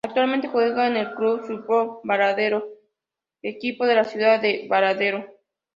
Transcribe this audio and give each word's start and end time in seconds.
Actualmente 0.03 0.47
juega 0.47 0.87
en 0.87 1.13
Club 1.13 1.41
Sportivo 1.43 2.01
Baradero, 2.03 2.67
equipo 3.43 3.85
de 3.85 3.93
la 3.93 4.03
ciudad 4.03 4.41
de 4.41 4.65
Baradero. 4.67 5.27